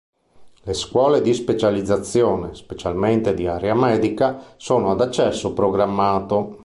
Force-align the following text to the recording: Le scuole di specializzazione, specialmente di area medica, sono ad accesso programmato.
Le 0.63 0.73
scuole 0.73 1.21
di 1.21 1.31
specializzazione, 1.31 2.55
specialmente 2.55 3.35
di 3.35 3.45
area 3.45 3.75
medica, 3.75 4.55
sono 4.57 4.89
ad 4.89 4.99
accesso 5.01 5.53
programmato. 5.53 6.57